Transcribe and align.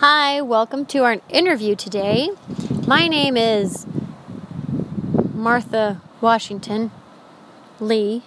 Hi, 0.00 0.40
welcome 0.40 0.86
to 0.86 1.00
our 1.00 1.20
interview 1.28 1.76
today. 1.76 2.30
My 2.86 3.06
name 3.06 3.36
is 3.36 3.86
Martha 5.34 6.00
Washington 6.22 6.90
Lee, 7.78 8.22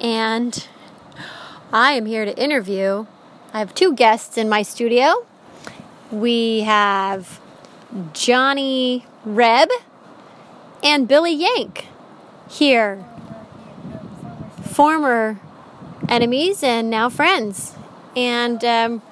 and 0.00 0.68
I 1.72 1.94
am 1.94 2.06
here 2.06 2.24
to 2.24 2.40
interview. 2.40 3.06
I 3.52 3.58
have 3.58 3.74
two 3.74 3.92
guests 3.92 4.38
in 4.38 4.48
my 4.48 4.62
studio. 4.62 5.26
We 6.12 6.60
have 6.60 7.40
Johnny 8.12 9.04
Reb 9.24 9.70
and 10.84 11.08
Billy 11.08 11.34
Yank 11.34 11.88
here. 12.48 13.04
Former 14.62 15.40
enemies 16.08 16.62
and 16.62 16.88
now 16.88 17.08
friends. 17.08 17.74
And 18.14 18.64
um, 18.64 19.02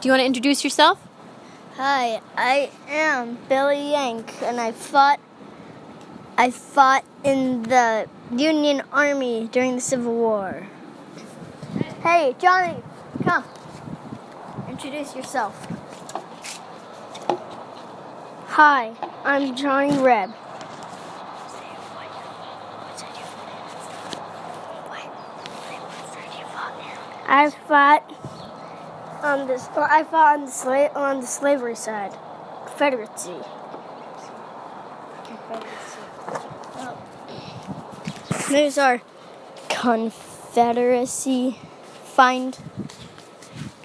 do 0.00 0.08
you 0.08 0.12
want 0.12 0.20
to 0.20 0.26
introduce 0.26 0.62
yourself? 0.62 1.02
Hi, 1.76 2.20
I 2.36 2.70
am 2.88 3.38
Billy 3.48 3.90
Yank, 3.90 4.32
and 4.42 4.60
I 4.60 4.72
fought. 4.72 5.20
I 6.36 6.50
fought 6.50 7.04
in 7.24 7.64
the 7.64 8.08
Union 8.30 8.82
Army 8.92 9.48
during 9.50 9.74
the 9.74 9.80
Civil 9.80 10.14
War. 10.14 10.68
Hey, 12.02 12.36
Johnny, 12.38 12.80
come. 13.24 13.44
Introduce 14.68 15.16
yourself. 15.16 15.66
Hi, 18.46 18.92
I'm 19.24 19.56
Johnny 19.56 19.98
Reb. 19.98 20.30
I 27.30 27.50
fought 27.50 28.17
on 29.22 29.46
this. 29.46 29.68
I 29.76 30.04
fought 30.04 30.38
on 30.38 30.44
the 30.46 30.50
slave 30.50 30.90
on 30.94 31.20
the 31.20 31.26
slavery 31.26 31.74
side, 31.74 32.12
Confederacy. 32.66 33.34
There's 38.50 38.78
our 38.78 39.02
Confederacy 39.68 41.58
find. 42.04 42.58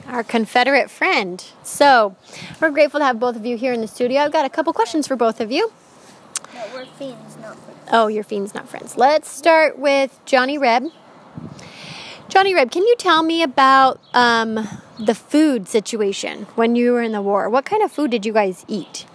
Our 0.08 0.24
Confederate 0.24 0.92
friend. 0.92 1.44
So, 1.64 2.16
we're 2.62 2.70
grateful 2.70 3.00
to 3.00 3.06
have 3.06 3.20
both 3.20 3.36
of 3.36 3.46
you 3.46 3.58
here 3.58 3.74
in 3.74 3.82
the 3.82 3.88
studio. 3.88 4.22
I've 4.22 4.32
got 4.32 4.46
a 4.46 4.50
couple 4.50 4.72
questions 4.72 5.08
for 5.08 5.16
both 5.16 5.42
of 5.42 5.52
you. 5.52 5.72
No, 6.54 6.66
we're 6.74 6.86
fiends, 6.86 7.36
not 7.38 7.58
friends. 7.58 7.90
Oh, 7.92 8.08
you're 8.08 8.24
fiends, 8.24 8.54
not 8.54 8.70
friends. 8.70 8.96
Let's 8.96 9.28
start 9.30 9.80
with 9.80 10.20
Johnny 10.26 10.58
Reb. 10.58 10.84
Johnny 12.30 12.56
Reb, 12.56 12.72
can 12.72 12.84
you 12.84 12.96
tell 12.98 13.22
me 13.22 13.44
about 13.44 14.00
um, 14.14 14.68
the 14.98 15.14
food 15.14 15.68
situation 15.68 16.44
when 16.56 16.76
you 16.76 16.94
were 16.94 17.02
in 17.02 17.12
the 17.12 17.22
war? 17.22 17.50
What 17.50 17.66
kind 17.66 17.84
of 17.84 17.92
food 17.92 18.12
did 18.12 18.26
you 18.26 18.34
guys 18.34 18.66
eat? 18.68 19.06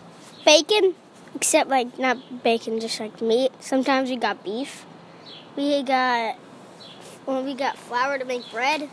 Bacon, 0.45 0.95
except 1.35 1.69
like 1.71 1.99
not 1.99 2.43
bacon, 2.43 2.79
just 2.81 3.01
like 3.01 3.21
meat. 3.21 3.51
Sometimes 3.61 4.11
we 4.11 4.17
got 4.17 4.45
beef. 4.45 4.87
We 5.57 5.83
got 5.83 6.37
when 7.25 7.45
we 7.45 7.55
got 7.55 7.77
flour 7.77 8.19
to 8.19 8.25
make 8.25 8.51
bread. 8.51 8.89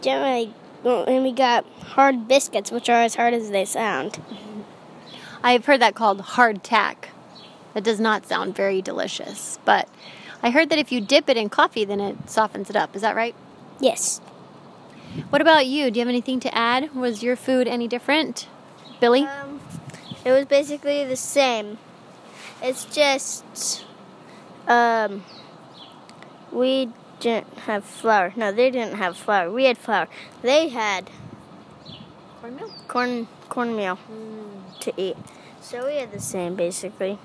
Generally, 0.00 0.54
and 0.84 1.24
we 1.24 1.32
got 1.32 1.64
hard 1.82 2.28
biscuits, 2.28 2.70
which 2.70 2.88
are 2.88 3.02
as 3.02 3.14
hard 3.14 3.34
as 3.34 3.50
they 3.50 3.64
sound. 3.64 4.20
I've 5.42 5.66
heard 5.66 5.80
that 5.80 5.94
called 5.94 6.20
hardtack. 6.22 7.08
That 7.74 7.84
does 7.84 8.00
not 8.00 8.26
sound 8.26 8.56
very 8.56 8.82
delicious, 8.82 9.58
but 9.64 9.88
I 10.42 10.50
heard 10.50 10.70
that 10.70 10.78
if 10.78 10.92
you 10.92 11.00
dip 11.00 11.28
it 11.28 11.36
in 11.36 11.48
coffee, 11.48 11.84
then 11.84 12.00
it 12.00 12.30
softens 12.30 12.70
it 12.70 12.76
up. 12.76 12.94
Is 12.94 13.02
that 13.02 13.16
right? 13.16 13.34
Yes. 13.80 14.20
What 15.30 15.40
about 15.40 15.66
you? 15.66 15.90
Do 15.90 15.98
you 15.98 16.02
have 16.02 16.08
anything 16.08 16.38
to 16.40 16.54
add? 16.54 16.94
Was 16.94 17.22
your 17.22 17.36
food 17.36 17.66
any 17.66 17.88
different? 17.88 18.46
Billy? 19.00 19.22
Um, 19.24 19.60
it 20.24 20.32
was 20.32 20.44
basically 20.46 21.04
the 21.04 21.16
same. 21.16 21.78
It's 22.62 22.84
just 22.84 23.84
um, 24.66 25.24
we 26.52 26.90
didn't 27.20 27.58
have 27.60 27.84
flour. 27.84 28.32
No, 28.36 28.52
they 28.52 28.70
didn't 28.70 28.96
have 28.96 29.16
flour. 29.16 29.50
We 29.50 29.64
had 29.64 29.78
flour. 29.78 30.08
They 30.42 30.68
had 30.68 31.10
Cornmeal. 32.40 32.70
corn 32.86 33.28
cornmeal 33.48 33.98
to 34.80 34.92
eat. 34.96 35.16
So 35.60 35.86
we 35.86 35.96
had 35.96 36.12
the 36.12 36.20
same 36.20 36.54
basically. 36.54 37.18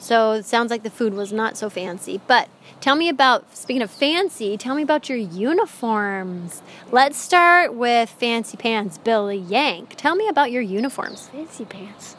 So 0.00 0.32
it 0.32 0.46
sounds 0.46 0.70
like 0.70 0.82
the 0.82 0.90
food 0.90 1.12
was 1.12 1.30
not 1.30 1.58
so 1.58 1.68
fancy. 1.68 2.20
But 2.26 2.48
tell 2.80 2.96
me 2.96 3.10
about, 3.10 3.54
speaking 3.54 3.82
of 3.82 3.90
fancy, 3.90 4.56
tell 4.56 4.74
me 4.74 4.82
about 4.82 5.10
your 5.10 5.18
uniforms. 5.18 6.62
Let's 6.90 7.18
start 7.18 7.74
with 7.74 8.08
Fancy 8.08 8.56
Pants 8.56 8.96
Billy 8.96 9.36
Yank. 9.36 9.94
Tell 9.96 10.16
me 10.16 10.26
about 10.26 10.50
your 10.50 10.62
uniforms. 10.62 11.28
Fancy 11.28 11.66
pants. 11.66 12.16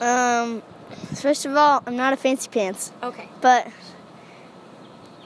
Um, 0.00 0.62
first 1.14 1.44
of 1.44 1.54
all, 1.56 1.82
I'm 1.86 1.94
not 1.94 2.14
a 2.14 2.16
fancy 2.16 2.48
pants, 2.48 2.90
Okay. 3.02 3.28
but 3.42 3.68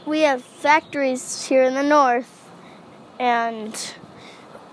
we 0.05 0.23
have 0.23 0.43
factories 0.43 1.47
here 1.47 1.63
in 1.63 1.75
the 1.75 1.83
north, 1.85 2.51
and 3.21 3.95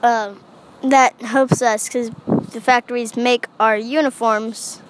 um, 0.01 0.39
that 0.81 1.21
helps 1.21 1.61
us 1.61 1.87
because 1.87 2.09
the 2.51 2.59
factories 2.59 3.15
make 3.15 3.45
our 3.59 3.77
uniforms, 3.77 4.81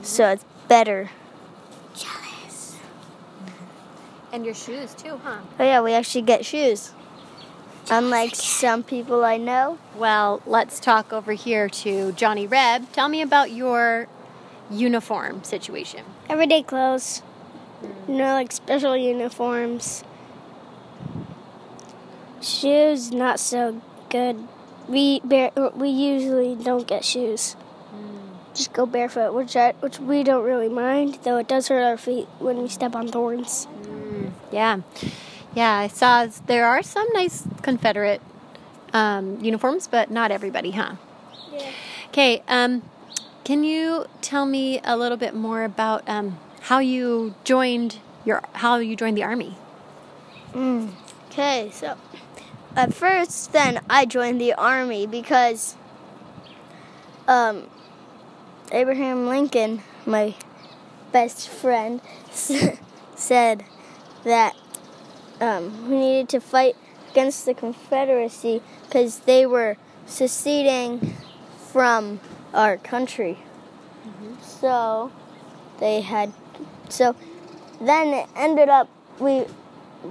so 0.00 0.30
it's 0.30 0.44
better. 0.68 1.10
And 4.32 4.44
your 4.44 4.54
shoes 4.54 4.94
too, 4.94 5.20
huh? 5.22 5.38
Oh 5.58 5.64
yeah, 5.64 5.80
we 5.80 5.92
actually 5.92 6.22
get 6.22 6.44
shoes. 6.44 6.92
Unlike 7.88 8.34
some 8.34 8.82
people 8.82 9.24
I 9.24 9.36
know. 9.36 9.78
Well, 9.96 10.42
let's 10.44 10.80
talk 10.80 11.12
over 11.12 11.32
here 11.32 11.68
to 11.68 12.12
Johnny 12.12 12.46
Reb. 12.46 12.90
Tell 12.92 13.08
me 13.08 13.22
about 13.22 13.52
your 13.52 14.08
uniform 14.70 15.44
situation. 15.44 16.04
Everyday 16.28 16.62
clothes. 16.62 17.22
No, 18.08 18.24
like 18.32 18.52
special 18.52 18.96
uniforms. 18.96 20.02
Shoes, 22.40 23.12
not 23.12 23.38
so 23.38 23.80
good. 24.10 24.46
We 24.88 25.20
bare, 25.20 25.50
we 25.74 25.88
usually 25.88 26.54
don't 26.54 26.86
get 26.86 27.04
shoes. 27.04 27.52
Hmm. 27.52 28.54
Just 28.54 28.72
go 28.72 28.86
barefoot, 28.86 29.32
which 29.32 29.56
I, 29.56 29.72
which 29.80 29.98
we 29.98 30.22
don't 30.22 30.44
really 30.44 30.68
mind, 30.68 31.18
though 31.22 31.38
it 31.38 31.48
does 31.48 31.68
hurt 31.68 31.82
our 31.82 31.96
feet 31.96 32.26
when 32.38 32.58
we 32.58 32.68
step 32.68 32.94
on 32.94 33.08
thorns. 33.08 33.64
Hmm. 33.64 33.95
Yeah. 34.56 34.80
Yeah, 35.54 35.76
I 35.76 35.88
saw 35.88 36.26
there 36.46 36.66
are 36.66 36.82
some 36.82 37.06
nice 37.12 37.46
Confederate 37.60 38.22
um, 38.94 39.38
uniforms, 39.44 39.86
but 39.86 40.10
not 40.10 40.30
everybody, 40.30 40.70
huh? 40.70 40.94
Yeah. 41.52 41.70
Okay, 42.08 42.42
um, 42.48 42.82
can 43.44 43.64
you 43.64 44.06
tell 44.22 44.46
me 44.46 44.80
a 44.82 44.96
little 44.96 45.18
bit 45.18 45.34
more 45.34 45.62
about 45.62 46.08
um, 46.08 46.38
how 46.62 46.78
you 46.78 47.34
joined 47.44 47.98
your 48.24 48.42
how 48.54 48.78
you 48.78 48.96
joined 48.96 49.18
the 49.18 49.24
army? 49.24 49.56
Okay, 51.30 51.70
so 51.70 51.98
at 52.74 52.94
first, 52.94 53.52
then 53.52 53.82
I 53.90 54.06
joined 54.06 54.40
the 54.40 54.54
army 54.54 55.06
because 55.06 55.76
um, 57.28 57.68
Abraham 58.72 59.28
Lincoln, 59.28 59.82
my 60.06 60.34
best 61.12 61.46
friend, 61.46 62.00
said 62.30 63.66
that 64.26 64.56
um, 65.40 65.88
we 65.88 65.96
needed 65.96 66.28
to 66.30 66.40
fight 66.40 66.74
against 67.12 67.46
the 67.46 67.54
Confederacy 67.54 68.60
because 68.84 69.20
they 69.20 69.46
were 69.46 69.76
seceding 70.04 71.14
from 71.72 72.18
our 72.52 72.76
country. 72.76 73.38
So 74.42 75.12
they 75.78 76.00
had 76.00 76.32
so 76.88 77.14
then 77.80 78.08
it 78.08 78.28
ended 78.34 78.68
up 78.68 78.88
we 79.20 79.44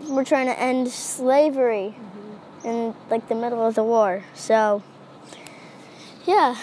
were 0.08 0.24
trying 0.24 0.48
to 0.48 0.58
end 0.58 0.88
slavery 0.90 1.96
in 2.64 2.96
like 3.10 3.28
the 3.28 3.36
middle 3.36 3.66
of 3.68 3.76
the 3.76 3.84
war. 3.84 4.24
So 4.34 4.82
yeah, 6.26 6.56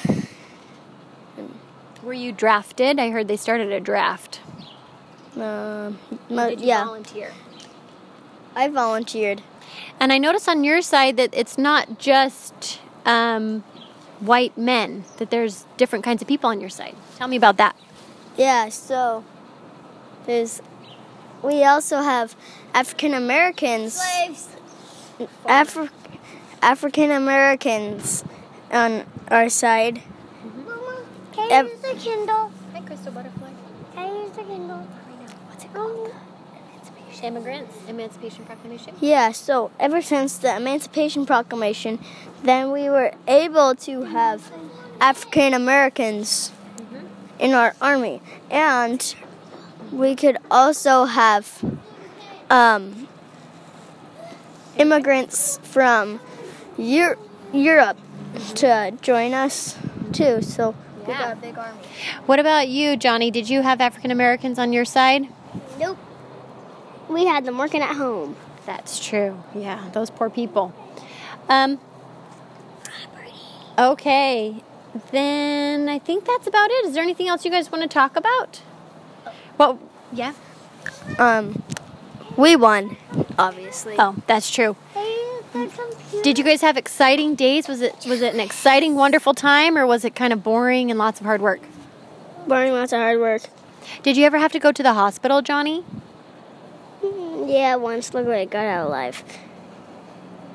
Were 2.02 2.14
you 2.14 2.32
drafted? 2.32 2.98
I 2.98 3.10
heard 3.10 3.28
they 3.28 3.36
started 3.36 3.70
a 3.70 3.78
draft. 3.78 4.40
Um, 5.36 5.98
mo- 6.28 6.50
did 6.50 6.60
you 6.60 6.66
yeah, 6.68 6.84
volunteer? 6.84 7.32
I 8.54 8.68
volunteered. 8.68 9.42
And 9.98 10.12
I 10.12 10.18
notice 10.18 10.48
on 10.48 10.64
your 10.64 10.82
side 10.82 11.16
that 11.16 11.30
it's 11.32 11.56
not 11.56 11.98
just 11.98 12.80
um, 13.06 13.60
white 14.20 14.56
men; 14.58 15.04
that 15.18 15.30
there's 15.30 15.64
different 15.76 16.04
kinds 16.04 16.22
of 16.22 16.28
people 16.28 16.50
on 16.50 16.60
your 16.60 16.70
side. 16.70 16.94
Tell 17.16 17.28
me 17.28 17.36
about 17.36 17.56
that. 17.56 17.76
Yeah, 18.36 18.68
so 18.68 19.24
there's 20.26 20.60
we 21.42 21.64
also 21.64 21.98
have 22.02 22.36
African 22.74 23.14
Americans. 23.14 23.94
Slaves. 23.94 24.48
Afri- 25.46 25.90
African 26.60 27.10
Americans 27.10 28.24
on 28.70 29.04
our 29.28 29.48
side. 29.48 30.02
Mama, 30.64 31.04
can 31.32 31.50
Ev- 31.52 31.66
I 31.66 31.68
use 31.70 31.80
the 31.80 31.94
Kindle? 31.94 32.52
Hi, 32.72 32.80
Crystal 32.80 33.12
Butterfly. 33.12 33.50
Can 33.94 34.04
I 34.04 34.22
use 34.24 34.32
the 34.32 34.42
Kindle? 34.42 34.86
Um, 35.74 36.10
Immigrants, 37.22 37.76
Emancipation 37.86 38.44
Proclamation. 38.44 38.96
Yeah, 39.00 39.30
so 39.30 39.70
ever 39.78 40.02
since 40.02 40.36
the 40.38 40.56
Emancipation 40.56 41.24
Proclamation, 41.24 42.00
then 42.42 42.72
we 42.72 42.90
were 42.90 43.12
able 43.28 43.76
to 43.76 44.02
have 44.04 44.50
African 45.00 45.54
Americans 45.54 46.50
in 47.38 47.52
our 47.54 47.76
army, 47.80 48.20
and 48.50 49.14
we 49.92 50.16
could 50.16 50.36
also 50.50 51.04
have 51.04 51.64
um, 52.50 53.06
immigrants 54.76 55.60
from 55.62 56.18
Eur- 56.76 57.18
Europe 57.52 57.98
to 58.56 58.92
join 59.00 59.32
us 59.32 59.76
too. 60.12 60.42
So 60.42 60.74
we 61.06 61.12
Yeah. 61.12 61.18
got 61.18 61.32
a 61.34 61.36
big 61.36 61.56
army. 61.56 61.78
What 62.26 62.40
about 62.40 62.66
you, 62.68 62.96
Johnny? 62.96 63.30
Did 63.30 63.48
you 63.48 63.62
have 63.62 63.80
African 63.80 64.10
Americans 64.10 64.58
on 64.58 64.72
your 64.72 64.84
side? 64.84 65.28
We 67.12 67.26
had 67.26 67.44
them 67.44 67.58
working 67.58 67.82
at 67.82 67.96
home. 67.96 68.36
That's 68.66 69.04
true. 69.04 69.42
Yeah, 69.54 69.90
those 69.92 70.10
poor 70.10 70.30
people. 70.30 70.72
Um, 71.48 71.80
okay, 73.78 74.62
then 75.10 75.88
I 75.88 75.98
think 75.98 76.24
that's 76.24 76.46
about 76.46 76.70
it. 76.70 76.86
Is 76.86 76.94
there 76.94 77.02
anything 77.02 77.28
else 77.28 77.44
you 77.44 77.50
guys 77.50 77.70
want 77.70 77.82
to 77.82 77.88
talk 77.88 78.16
about? 78.16 78.62
Well, 79.58 79.78
yeah. 80.12 80.34
Um, 81.18 81.62
we 82.36 82.56
won, 82.56 82.96
obviously. 83.38 83.96
Oh, 83.98 84.16
that's 84.26 84.50
true. 84.50 84.76
Did 86.22 86.38
you 86.38 86.44
guys 86.44 86.62
have 86.62 86.76
exciting 86.76 87.34
days? 87.34 87.68
Was 87.68 87.82
it 87.82 87.94
was 88.06 88.22
it 88.22 88.32
an 88.32 88.40
exciting, 88.40 88.94
wonderful 88.94 89.34
time, 89.34 89.76
or 89.76 89.86
was 89.86 90.04
it 90.04 90.14
kind 90.14 90.32
of 90.32 90.42
boring 90.42 90.90
and 90.90 90.98
lots 90.98 91.20
of 91.20 91.26
hard 91.26 91.42
work? 91.42 91.60
Boring, 92.46 92.72
lots 92.72 92.92
of 92.92 93.00
hard 93.00 93.20
work. 93.20 93.42
Did 94.02 94.16
you 94.16 94.24
ever 94.24 94.38
have 94.38 94.52
to 94.52 94.58
go 94.58 94.72
to 94.72 94.82
the 94.82 94.94
hospital, 94.94 95.42
Johnny? 95.42 95.84
Yeah, 97.46 97.76
once. 97.76 98.14
Look 98.14 98.26
what 98.26 98.36
I 98.36 98.44
got 98.44 98.66
out 98.66 98.86
alive. 98.88 99.22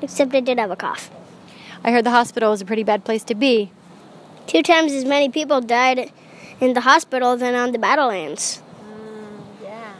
Except 0.02 0.34
I 0.34 0.40
did 0.40 0.58
have 0.58 0.70
a 0.70 0.76
cough. 0.76 1.10
I 1.84 1.90
heard 1.92 2.04
the 2.04 2.10
hospital 2.10 2.50
was 2.50 2.60
a 2.60 2.64
pretty 2.64 2.82
bad 2.84 3.04
place 3.04 3.24
to 3.24 3.34
be. 3.34 3.70
Two 4.46 4.62
times 4.62 4.92
as 4.92 5.04
many 5.04 5.28
people 5.28 5.60
died 5.60 6.10
in 6.60 6.72
the 6.72 6.80
hospital 6.82 7.36
than 7.36 7.54
on 7.54 7.72
the 7.72 7.78
battlelands. 7.78 8.60
Yeah. 9.62 9.92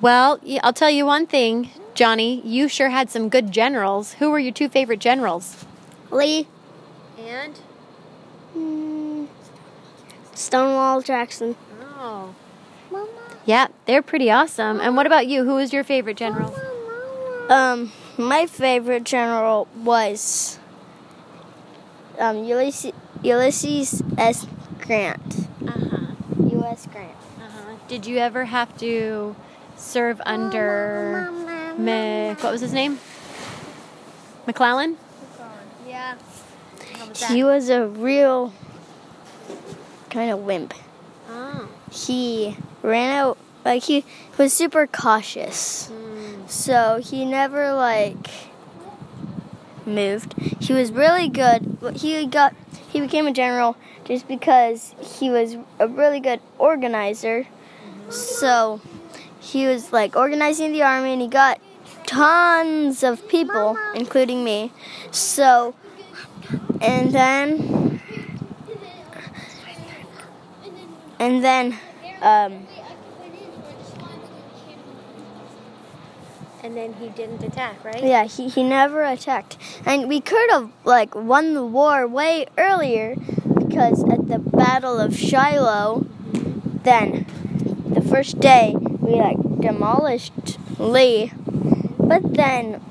Well, 0.00 0.38
I'll 0.62 0.72
tell 0.72 0.90
you 0.90 1.06
one 1.06 1.26
thing, 1.26 1.70
Johnny. 1.94 2.40
You 2.44 2.68
sure 2.68 2.90
had 2.90 3.10
some 3.10 3.28
good 3.28 3.50
generals. 3.52 4.14
Who 4.14 4.30
were 4.30 4.38
your 4.38 4.52
two 4.52 4.68
favorite 4.68 5.00
generals? 5.00 5.64
Lee, 6.10 6.46
And 7.18 7.58
mm, 8.56 9.26
Stonewall 10.34 11.00
Jackson. 11.02 11.56
oh, 11.98 12.34
Mama, 12.90 13.08
yeah, 13.46 13.68
they're 13.86 14.02
pretty 14.02 14.30
awesome. 14.30 14.80
And 14.80 14.96
what 14.96 15.06
about 15.06 15.26
you? 15.26 15.44
Who 15.44 15.54
was 15.54 15.72
your 15.72 15.84
favorite 15.84 16.16
general? 16.16 16.54
Um, 17.48 17.92
my 18.18 18.46
favorite 18.46 19.04
general 19.04 19.68
was 19.82 20.58
um, 22.18 22.44
Ulysses, 22.44 22.92
Ulysses 23.22 24.02
S. 24.18 24.46
Grant. 24.80 25.48
Uh 25.66 25.72
huh. 25.72 26.06
U.S. 26.50 26.86
Grant. 26.92 27.10
Uh-huh. 27.38 27.76
Did 27.88 28.06
you 28.06 28.18
ever 28.18 28.46
have 28.46 28.76
to 28.78 29.36
serve 29.76 30.20
under 30.26 31.30
Mc, 31.78 32.42
what 32.42 32.52
was 32.52 32.60
his 32.60 32.72
name? 32.72 32.98
McClellan? 34.46 34.96
Yeah. 35.86 36.16
How 36.98 37.08
was 37.08 37.24
He 37.24 37.44
was 37.44 37.68
a 37.68 37.86
real 37.86 38.52
kind 40.10 40.30
of 40.30 40.40
wimp. 40.40 40.72
Oh. 41.28 41.68
He 41.92 42.56
ran 42.82 43.14
out, 43.14 43.35
like, 43.66 43.82
he 43.82 44.04
was 44.38 44.52
super 44.52 44.86
cautious. 44.86 45.90
Mm. 45.92 46.48
So 46.48 47.00
he 47.02 47.24
never, 47.24 47.72
like, 47.72 48.28
moved. 49.84 50.34
He 50.60 50.72
was 50.72 50.92
really 50.92 51.28
good. 51.28 51.78
He 51.96 52.26
got, 52.26 52.54
he 52.88 53.00
became 53.00 53.26
a 53.26 53.32
general 53.32 53.76
just 54.04 54.28
because 54.28 54.94
he 55.00 55.30
was 55.30 55.56
a 55.80 55.88
really 55.88 56.20
good 56.20 56.40
organizer. 56.58 57.48
So 58.08 58.80
he 59.40 59.66
was, 59.66 59.92
like, 59.92 60.14
organizing 60.14 60.72
the 60.72 60.82
army 60.82 61.12
and 61.12 61.20
he 61.20 61.28
got 61.28 61.60
tons 62.06 63.02
of 63.02 63.26
people, 63.28 63.76
including 63.96 64.44
me. 64.44 64.70
So, 65.10 65.74
and 66.80 67.10
then, 67.10 68.00
and 71.18 71.42
then, 71.42 71.76
um, 72.22 72.68
And 76.66 76.76
then 76.76 76.94
he 76.94 77.10
didn't 77.10 77.44
attack, 77.44 77.84
right? 77.84 78.02
yeah, 78.02 78.24
he, 78.24 78.48
he 78.48 78.64
never 78.64 79.04
attacked. 79.04 79.56
And 79.86 80.08
we 80.08 80.20
could 80.20 80.50
have, 80.50 80.68
like, 80.82 81.14
won 81.14 81.54
the 81.54 81.64
war 81.64 82.08
way 82.08 82.46
earlier 82.58 83.14
because 83.56 84.02
at 84.10 84.26
the 84.26 84.40
Battle 84.40 84.98
of 84.98 85.16
Shiloh, 85.16 86.06
then 86.82 87.24
the 87.88 88.00
first 88.00 88.40
day 88.40 88.74
we, 88.74 89.14
like, 89.14 89.36
demolished 89.60 90.58
Lee. 90.80 91.30
But 92.00 92.34
then 92.34 92.82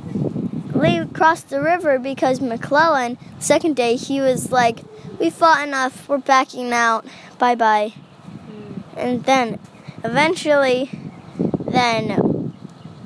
Lee 0.74 1.06
crossed 1.08 1.50
the 1.50 1.62
river 1.62 2.00
because 2.00 2.40
McClellan, 2.40 3.18
second 3.40 3.76
day, 3.76 3.98
he 3.98 4.22
was 4.22 4.54
like, 4.54 4.86
we 5.20 5.30
fought 5.30 5.68
enough, 5.68 6.08
we're 6.08 6.20
backing 6.20 6.72
out, 6.72 7.06
bye 7.38 7.56
bye. 7.56 7.90
Hmm. 7.90 8.82
And 8.96 9.24
then 9.26 9.60
eventually, 10.02 10.90
then 11.66 12.35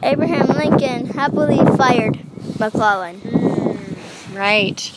Abraham 0.01 0.47
Lincoln 0.47 1.07
happily 1.07 1.57
fired 1.77 2.19
McClellan. 2.59 3.19
Hmm, 3.19 4.35
right. 4.37 4.91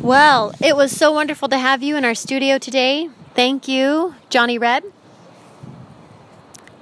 Well, 0.00 0.52
it 0.62 0.76
was 0.76 0.92
so 0.92 1.12
wonderful 1.12 1.48
to 1.48 1.58
have 1.58 1.82
you 1.82 1.96
in 1.96 2.04
our 2.04 2.14
studio 2.14 2.58
today. 2.58 3.10
Thank 3.34 3.66
you, 3.68 4.14
Johnny 4.30 4.58
Reb. 4.58 4.84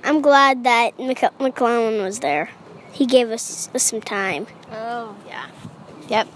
I'm 0.04 0.20
glad 0.20 0.64
that 0.64 0.98
Mc- 0.98 1.40
McClellan 1.40 2.02
was 2.02 2.20
there. 2.20 2.50
He 2.92 3.06
gave 3.06 3.30
us 3.30 3.68
some 3.76 4.00
time. 4.00 4.46
Oh, 4.70 5.16
yeah. 5.26 5.46
Yep. 6.08 6.28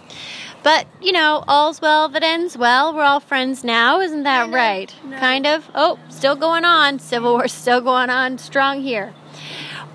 But, 0.62 0.86
you 1.00 1.12
know, 1.12 1.44
all's 1.48 1.80
well 1.80 2.08
that 2.10 2.22
ends 2.22 2.56
well. 2.58 2.94
We're 2.94 3.04
all 3.04 3.20
friends 3.20 3.62
now, 3.64 4.00
isn't 4.00 4.24
that 4.24 4.40
Kind 4.40 4.48
of. 4.50 4.54
right? 4.54 4.94
No. 5.04 5.18
Kind 5.18 5.46
of. 5.46 5.70
Oh, 5.74 5.98
still 6.10 6.36
going 6.36 6.64
on. 6.64 6.98
Civil 6.98 7.32
War 7.32 7.48
still 7.48 7.80
going 7.80 8.10
on 8.10 8.36
strong 8.38 8.82
here. 8.82 9.14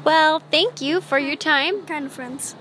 Well, 0.03 0.39
thank 0.51 0.81
you 0.81 1.01
for 1.01 1.17
your 1.19 1.35
time. 1.35 1.85
Kind 1.85 2.05
of 2.05 2.11
friends. 2.11 2.55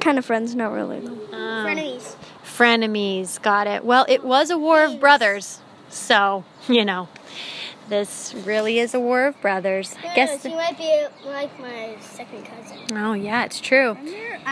Kind 0.00 0.18
of 0.18 0.24
friends, 0.24 0.54
not 0.54 0.72
really. 0.72 0.98
Um, 0.98 1.66
Frenemies. 1.66 2.16
frenemies. 2.44 3.40
Got 3.42 3.66
it. 3.66 3.84
Well, 3.84 4.04
it 4.08 4.24
was 4.24 4.50
a 4.50 4.58
war 4.58 4.84
of 4.84 4.98
brothers. 5.00 5.60
So, 5.88 6.44
you 6.68 6.84
know, 6.84 7.08
this 7.88 8.34
really 8.34 8.78
is 8.78 8.94
a 8.94 9.00
war 9.00 9.26
of 9.26 9.40
brothers. 9.40 9.94
Guess. 10.14 10.42
she 10.42 10.48
might 10.54 10.78
be 10.78 11.06
like 11.26 11.58
my 11.60 11.96
second 12.00 12.44
cousin. 12.44 12.96
Oh, 12.96 13.12
yeah, 13.12 13.44
it's 13.44 13.60
true. 13.60 13.96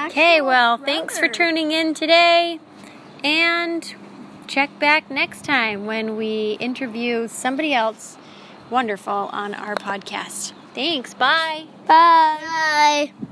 Okay, 0.06 0.40
well, 0.40 0.76
thanks 0.76 1.18
for 1.18 1.28
tuning 1.28 1.72
in 1.72 1.94
today. 1.94 2.60
And 3.24 3.94
check 4.46 4.78
back 4.78 5.10
next 5.10 5.44
time 5.44 5.86
when 5.86 6.16
we 6.16 6.56
interview 6.60 7.28
somebody 7.28 7.74
else 7.74 8.16
wonderful 8.70 9.30
on 9.32 9.54
our 9.54 9.74
podcast. 9.74 10.52
Thanks. 10.74 11.14
Bye. 11.14 11.66
Bye. 11.90 12.38
Bye. 12.40 13.29